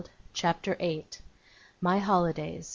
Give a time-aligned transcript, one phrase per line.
[0.33, 1.21] CHAPTER 8.
[1.79, 2.69] MY HOLIDAYS.